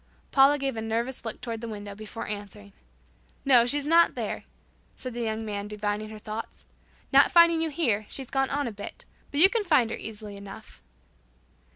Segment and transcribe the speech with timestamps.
[0.31, 2.73] Paula gave a nervous look toward the window before answering.
[3.45, 4.45] "No, she's not there,"
[4.95, 6.65] said the young man, divining her thoughts.
[7.13, 10.35] "Not finding you here, she's gone on a bit, but you can find her easily
[10.37, 10.81] enough."